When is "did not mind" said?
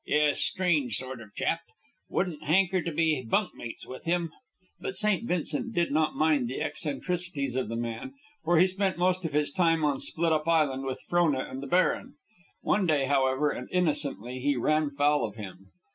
5.75-6.47